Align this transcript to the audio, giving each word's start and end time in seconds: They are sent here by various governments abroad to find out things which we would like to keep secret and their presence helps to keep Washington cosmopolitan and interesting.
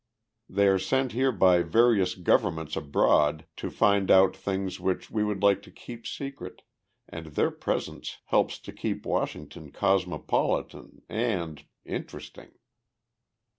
They 0.49 0.65
are 0.67 0.79
sent 0.79 1.11
here 1.11 1.31
by 1.31 1.61
various 1.61 2.15
governments 2.15 2.75
abroad 2.75 3.45
to 3.57 3.69
find 3.69 4.09
out 4.09 4.35
things 4.35 4.79
which 4.79 5.11
we 5.11 5.23
would 5.23 5.43
like 5.43 5.61
to 5.61 5.69
keep 5.71 6.07
secret 6.07 6.63
and 7.07 7.27
their 7.27 7.51
presence 7.51 8.17
helps 8.25 8.57
to 8.61 8.71
keep 8.73 9.05
Washington 9.05 9.71
cosmopolitan 9.71 11.03
and 11.07 11.65
interesting. 11.85 12.49